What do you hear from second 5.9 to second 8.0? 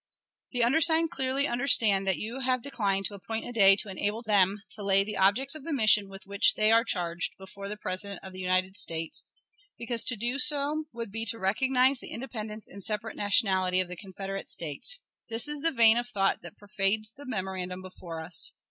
with which they are charged before the